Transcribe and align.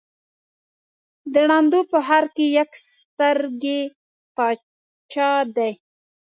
د 1.33 1.35
ړندو 1.49 1.79
په 1.91 1.97
ښآر 2.07 2.25
کې 2.35 2.45
يک 2.57 2.71
سترگى 2.87 3.81
باچا 4.35 5.31
دى. 5.55 5.71